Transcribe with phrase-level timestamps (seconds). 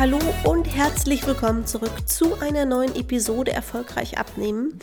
[0.00, 4.78] Hallo und herzlich willkommen zurück zu einer neuen Episode Erfolgreich abnehmen.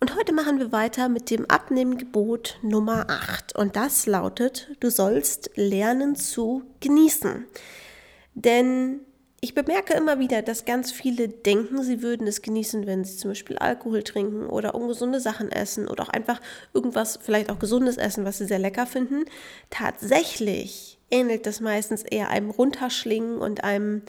[0.00, 3.54] Und heute machen wir weiter mit dem Abnehmgebot Nummer 8.
[3.54, 7.46] Und das lautet, du sollst lernen zu genießen.
[8.34, 9.02] Denn
[9.40, 13.30] ich bemerke immer wieder, dass ganz viele denken, sie würden es genießen, wenn sie zum
[13.30, 16.40] Beispiel Alkohol trinken oder ungesunde Sachen essen oder auch einfach
[16.74, 19.26] irgendwas, vielleicht auch gesundes essen, was sie sehr lecker finden.
[19.70, 24.02] Tatsächlich ähnelt das meistens eher einem Runterschlingen und einem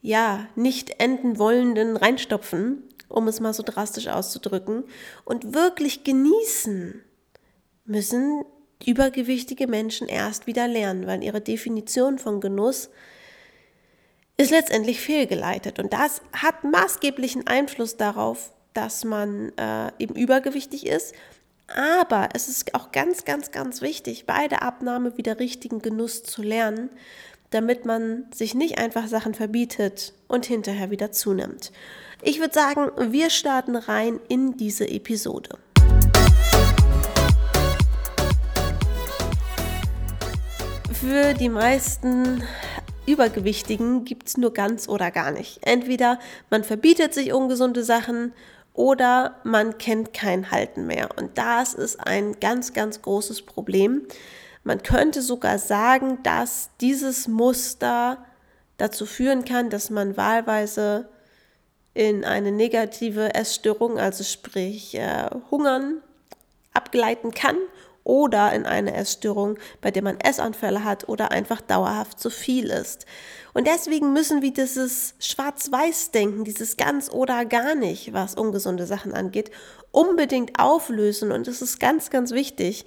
[0.00, 4.84] ja, nicht enden wollenden reinstopfen, um es mal so drastisch auszudrücken.
[5.24, 7.02] Und wirklich genießen
[7.84, 8.44] müssen
[8.86, 12.90] übergewichtige Menschen erst wieder lernen, weil ihre Definition von Genuss
[14.36, 15.78] ist letztendlich fehlgeleitet.
[15.80, 21.14] Und das hat maßgeblichen Einfluss darauf, dass man äh, eben übergewichtig ist.
[21.74, 26.42] Aber es ist auch ganz, ganz, ganz wichtig, bei der Abnahme wieder richtigen Genuss zu
[26.42, 26.88] lernen,
[27.50, 31.72] damit man sich nicht einfach Sachen verbietet und hinterher wieder zunimmt.
[32.22, 35.50] Ich würde sagen, wir starten rein in diese Episode.
[40.92, 42.42] Für die meisten
[43.06, 45.60] Übergewichtigen gibt es nur ganz oder gar nicht.
[45.62, 46.18] Entweder
[46.50, 48.32] man verbietet sich ungesunde Sachen
[48.74, 51.08] oder man kennt kein Halten mehr.
[51.16, 54.02] Und das ist ein ganz, ganz großes Problem,
[54.68, 58.18] man könnte sogar sagen, dass dieses Muster
[58.76, 61.08] dazu führen kann, dass man wahlweise
[61.94, 66.02] in eine negative Essstörung, also sprich äh, Hungern,
[66.74, 67.56] abgleiten kann
[68.04, 73.06] oder in eine Essstörung, bei der man Essanfälle hat oder einfach dauerhaft zu viel ist.
[73.54, 79.50] Und deswegen müssen wir dieses Schwarz-Weiß-Denken, dieses ganz oder gar nicht, was ungesunde Sachen angeht,
[79.92, 81.32] unbedingt auflösen.
[81.32, 82.84] Und es ist ganz, ganz wichtig,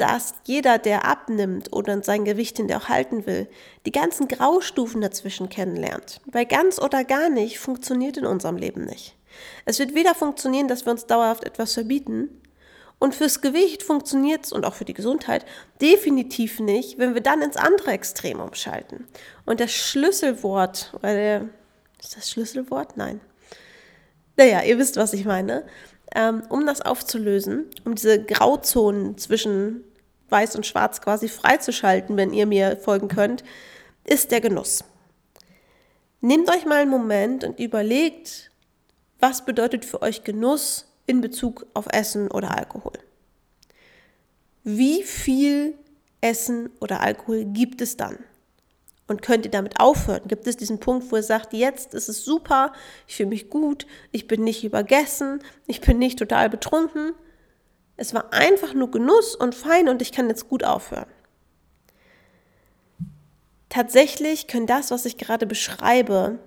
[0.00, 3.48] dass jeder, der abnimmt oder sein Gewicht in der auch halten will,
[3.86, 6.20] die ganzen Graustufen dazwischen kennenlernt.
[6.26, 9.16] Weil ganz oder gar nicht funktioniert in unserem Leben nicht.
[9.64, 12.40] Es wird weder funktionieren, dass wir uns dauerhaft etwas verbieten,
[13.00, 15.46] und fürs Gewicht funktioniert es und auch für die Gesundheit
[15.80, 19.08] definitiv nicht, wenn wir dann ins andere Extrem umschalten.
[19.46, 21.48] Und das Schlüsselwort, oder der,
[21.98, 22.98] ist das Schlüsselwort?
[22.98, 23.22] Nein.
[24.36, 25.64] Naja, ihr wisst, was ich meine.
[26.14, 29.82] Ähm, um das aufzulösen, um diese Grauzonen zwischen
[30.30, 33.44] Weiß und Schwarz quasi freizuschalten, wenn ihr mir folgen könnt,
[34.04, 34.84] ist der Genuss.
[36.20, 38.50] Nehmt euch mal einen Moment und überlegt,
[39.18, 42.92] was bedeutet für euch Genuss in Bezug auf Essen oder Alkohol.
[44.62, 45.74] Wie viel
[46.20, 48.18] Essen oder Alkohol gibt es dann?
[49.06, 50.28] Und könnt ihr damit aufhören?
[50.28, 52.72] Gibt es diesen Punkt, wo ihr sagt, jetzt ist es super,
[53.08, 57.14] ich fühle mich gut, ich bin nicht übergessen, ich bin nicht total betrunken,
[58.00, 61.06] es war einfach nur Genuss und fein und ich kann jetzt gut aufhören.
[63.68, 66.38] Tatsächlich können das, was ich gerade beschreibe,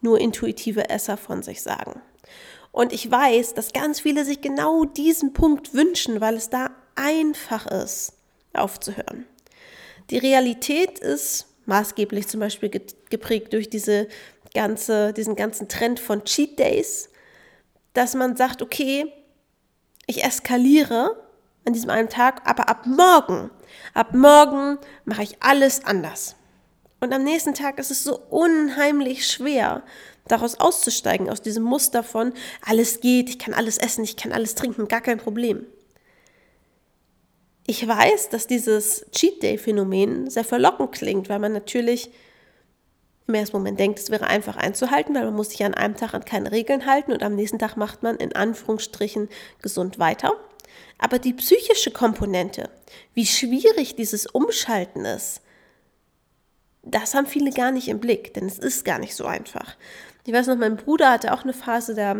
[0.00, 2.00] nur intuitive Esser von sich sagen.
[2.70, 7.66] Und ich weiß, dass ganz viele sich genau diesen Punkt wünschen, weil es da einfach
[7.66, 8.12] ist,
[8.52, 9.26] aufzuhören.
[10.10, 12.70] Die Realität ist maßgeblich zum Beispiel
[13.10, 14.06] geprägt durch diese
[14.54, 17.08] ganze, diesen ganzen Trend von Cheat Days,
[17.92, 19.12] dass man sagt, okay,
[20.06, 21.16] ich eskaliere
[21.64, 23.50] an diesem einen Tag, aber ab morgen,
[23.94, 26.36] ab morgen mache ich alles anders.
[27.00, 29.82] Und am nächsten Tag ist es so unheimlich schwer,
[30.28, 32.32] daraus auszusteigen, aus diesem Muster von
[32.64, 35.66] alles geht, ich kann alles essen, ich kann alles trinken, gar kein Problem.
[37.66, 42.10] Ich weiß, dass dieses Cheat Day Phänomen sehr verlockend klingt, weil man natürlich
[43.32, 46.14] im ersten Moment denkt, es wäre einfach einzuhalten, weil man muss sich an einem Tag
[46.14, 49.28] an keine Regeln halten und am nächsten Tag macht man in Anführungsstrichen
[49.62, 50.34] gesund weiter.
[50.98, 52.70] Aber die psychische Komponente,
[53.14, 55.40] wie schwierig dieses Umschalten ist,
[56.82, 59.76] das haben viele gar nicht im Blick, denn es ist gar nicht so einfach.
[60.26, 62.16] Ich weiß noch, mein Bruder hatte auch eine Phase, da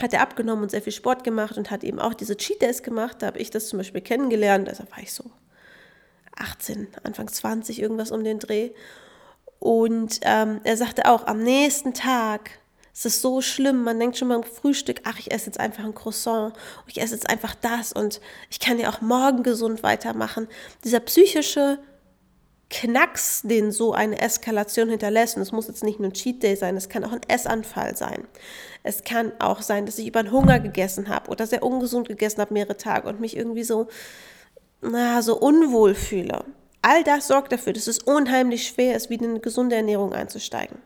[0.00, 2.82] hat er abgenommen und sehr viel Sport gemacht und hat eben auch diese Cheat Days
[2.82, 3.16] gemacht.
[3.20, 4.68] Da habe ich das zum Beispiel kennengelernt.
[4.68, 5.24] Also war ich so
[6.36, 8.70] 18, Anfang 20, irgendwas um den Dreh.
[9.58, 12.50] Und ähm, er sagte auch, am nächsten Tag
[12.92, 13.84] ist es so schlimm.
[13.84, 16.52] Man denkt schon beim Frühstück, ach, ich esse jetzt einfach ein Croissant,
[16.86, 18.20] ich esse jetzt einfach das und
[18.50, 20.48] ich kann ja auch morgen gesund weitermachen.
[20.84, 21.78] Dieser psychische
[22.70, 26.54] Knacks, den so eine Eskalation hinterlässt, und es muss jetzt nicht nur ein Cheat Day
[26.54, 28.26] sein, es kann auch ein Essanfall sein.
[28.82, 32.40] Es kann auch sein, dass ich über einen Hunger gegessen habe oder sehr ungesund gegessen
[32.40, 33.86] habe mehrere Tage und mich irgendwie so,
[34.82, 36.44] na, so unwohl fühle.
[36.82, 40.78] All das sorgt dafür, dass es unheimlich schwer ist, wieder in eine gesunde Ernährung einzusteigen.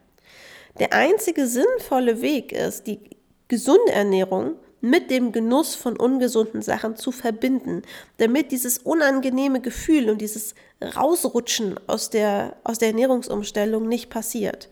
[0.79, 3.11] Der einzige sinnvolle Weg ist, die
[3.49, 7.83] gesunde Ernährung mit dem Genuss von ungesunden Sachen zu verbinden,
[8.17, 14.69] damit dieses unangenehme Gefühl und dieses Rausrutschen aus der, aus der Ernährungsumstellung nicht passiert.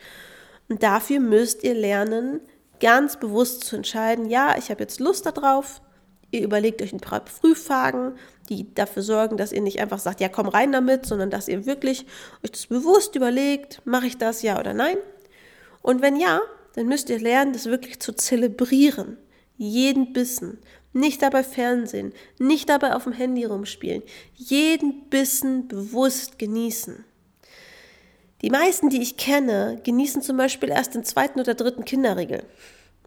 [0.69, 2.41] Und dafür müsst ihr lernen,
[2.81, 5.81] ganz bewusst zu entscheiden, ja, ich habe jetzt Lust darauf.
[6.31, 8.15] Ihr überlegt euch ein paar Frühfragen,
[8.49, 11.67] die dafür sorgen, dass ihr nicht einfach sagt, ja, komm rein damit, sondern dass ihr
[11.67, 12.06] wirklich
[12.44, 14.97] euch das bewusst überlegt, mache ich das ja oder nein?
[15.82, 16.41] Und wenn ja,
[16.75, 19.17] dann müsst ihr lernen, das wirklich zu zelebrieren.
[19.56, 20.59] Jeden Bissen.
[20.93, 24.03] Nicht dabei Fernsehen, nicht dabei auf dem Handy rumspielen.
[24.35, 27.05] Jeden Bissen bewusst genießen.
[28.43, 32.43] Die meisten, die ich kenne, genießen zum Beispiel erst den zweiten oder dritten Kinderriegel.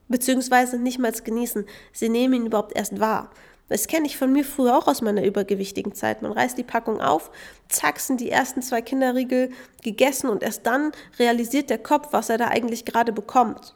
[0.07, 3.31] Beziehungsweise nicht mal genießen, sie nehmen ihn überhaupt erst wahr.
[3.69, 6.21] Das kenne ich von mir früher auch aus meiner übergewichtigen Zeit.
[6.21, 7.31] Man reißt die Packung auf,
[7.69, 9.51] zack, sind die ersten zwei Kinderriegel
[9.81, 13.75] gegessen und erst dann realisiert der Kopf, was er da eigentlich gerade bekommt.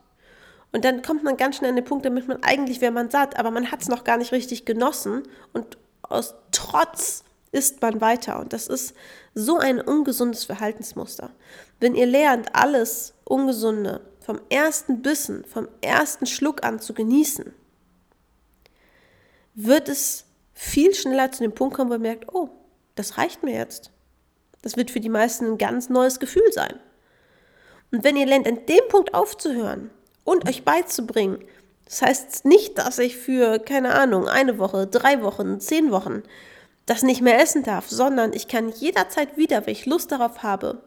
[0.74, 3.40] Und dann kommt man ganz schnell an den Punkt, damit man eigentlich wäre man satt,
[3.40, 8.40] aber man hat es noch gar nicht richtig genossen und aus Trotz isst man weiter.
[8.40, 8.94] Und das ist
[9.34, 11.32] so ein ungesundes Verhaltensmuster.
[11.80, 17.54] Wenn ihr lernt, alles Ungesunde vom ersten Bissen, vom ersten Schluck an zu genießen,
[19.54, 22.50] wird es viel schneller zu dem Punkt kommen, wo ihr merkt, oh,
[22.96, 23.90] das reicht mir jetzt.
[24.64, 26.78] Das wird für die meisten ein ganz neues Gefühl sein.
[27.94, 29.92] Und wenn ihr lernt, an dem Punkt aufzuhören
[30.26, 31.42] und euch beizubringen,
[31.86, 36.22] das heißt nicht, dass ich für, keine Ahnung, eine Woche, drei Wochen, zehn Wochen
[36.86, 40.84] das nicht mehr essen darf, sondern ich kann jederzeit wieder, wenn ich Lust darauf habe,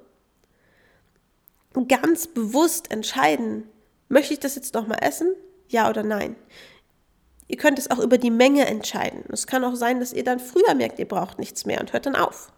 [1.88, 3.69] ganz bewusst entscheiden,
[4.08, 5.34] möchte ich das jetzt noch mal essen?
[5.69, 6.37] Ja oder nein?
[7.49, 9.25] Ihr könnt es auch über die Menge entscheiden.
[9.32, 12.06] Es kann auch sein, dass ihr dann früher merkt, ihr braucht nichts mehr und hört
[12.06, 12.52] dann auf.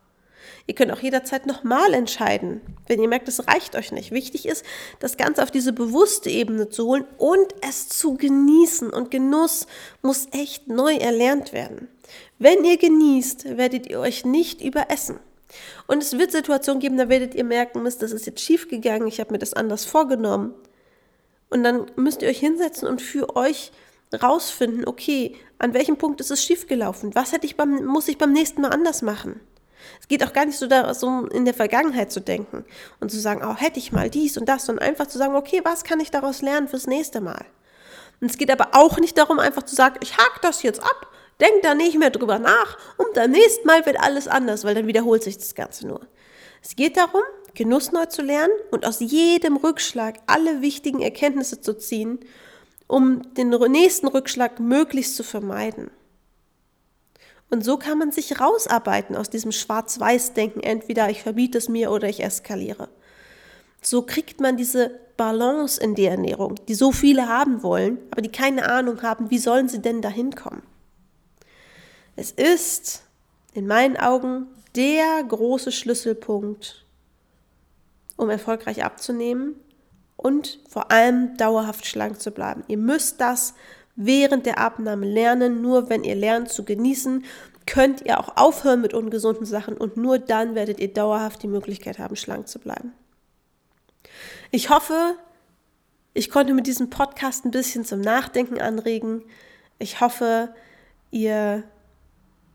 [0.67, 4.13] Ihr könnt auch jederzeit nochmal entscheiden, wenn ihr merkt, es reicht euch nicht.
[4.13, 4.65] Wichtig ist,
[5.01, 8.91] das Ganze auf diese bewusste Ebene zu holen und es zu genießen.
[8.91, 9.67] Und Genuss
[10.03, 11.89] muss echt neu erlernt werden.
[12.39, 15.19] Wenn ihr genießt, werdet ihr euch nicht überessen.
[15.87, 19.07] Und es wird Situationen geben, da werdet ihr merken, Mist, das ist jetzt schief gegangen,
[19.07, 20.55] ich habe mir das anders vorgenommen.
[21.51, 23.73] Und dann müsst ihr euch hinsetzen und für euch
[24.15, 27.15] rausfinden, okay, an welchem Punkt ist es schiefgelaufen?
[27.15, 29.41] Was hätte ich beim, muss ich beim nächsten Mal anders machen?
[30.01, 32.65] Es geht auch gar nicht so darum, in der Vergangenheit zu denken
[33.01, 35.61] und zu sagen, oh, hätte ich mal dies und das, sondern einfach zu sagen, okay,
[35.65, 37.45] was kann ich daraus lernen fürs nächste Mal?
[38.21, 41.09] Und es geht aber auch nicht darum, einfach zu sagen, ich hake das jetzt ab
[41.43, 44.87] Denk da nicht mehr drüber nach und beim nächsten Mal wird alles anders, weil dann
[44.87, 46.07] wiederholt sich das Ganze nur.
[46.63, 47.23] Es geht darum,
[47.55, 52.21] Genuss neu zu lernen und aus jedem Rückschlag alle wichtigen Erkenntnisse zu ziehen,
[52.87, 55.91] um den nächsten Rückschlag möglichst zu vermeiden.
[57.51, 62.09] Und so kann man sich rausarbeiten aus diesem Schwarz-Weiß-Denken, entweder ich verbiete es mir oder
[62.09, 62.89] ich eskaliere.
[63.83, 68.33] So kriegt man diese Balance in die Ernährung, die so viele haben wollen, aber die
[68.33, 70.63] keine Ahnung haben, wie sollen sie denn dahin kommen.
[72.17, 73.05] Es ist
[73.55, 76.85] in meinen Augen der große Schlüsselpunkt,
[78.17, 79.57] um erfolgreich abzunehmen
[80.17, 82.65] und vor allem dauerhaft schlank zu bleiben.
[82.69, 83.55] Ihr müsst das
[83.97, 85.63] während der Abnahme lernen.
[85.63, 87.25] Nur wenn ihr lernt zu genießen,
[87.67, 91.99] könnt ihr auch aufhören mit ungesunden Sachen und nur dann werdet ihr dauerhaft die Möglichkeit
[91.99, 92.93] haben, schlank zu bleiben.
[94.51, 95.17] Ich hoffe,
[96.15, 99.23] ich konnte mit diesem Podcast ein bisschen zum Nachdenken anregen.
[99.79, 100.55] Ich hoffe,
[101.11, 101.65] ihr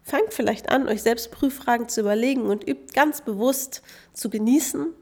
[0.08, 3.82] Fangt vielleicht an, euch selbst Prüffragen zu überlegen und übt ganz bewusst
[4.14, 4.94] zu genießen,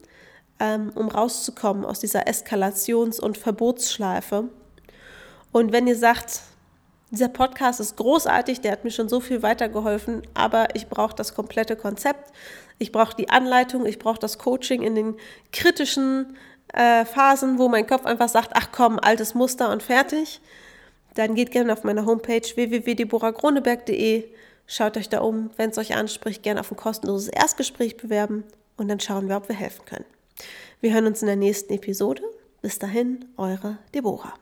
[0.59, 4.49] ähm, um rauszukommen aus dieser Eskalations- und Verbotsschleife.
[5.51, 6.41] Und wenn ihr sagt,
[7.11, 11.35] dieser Podcast ist großartig, der hat mir schon so viel weitergeholfen, aber ich brauche das
[11.35, 12.31] komplette Konzept,
[12.79, 15.15] ich brauche die Anleitung, ich brauche das Coaching in den
[15.53, 16.35] kritischen
[16.73, 20.41] äh, Phasen, wo mein Kopf einfach sagt, ach komm, altes Muster und fertig,
[21.13, 24.31] dann geht gerne auf meine Homepage www.deborahgroneberg.de
[24.67, 28.43] Schaut euch da um, wenn es euch anspricht, gerne auf ein kostenloses Erstgespräch bewerben
[28.77, 30.05] und dann schauen wir, ob wir helfen können.
[30.81, 32.21] Wir hören uns in der nächsten Episode.
[32.61, 34.33] Bis dahin, eure Deborah.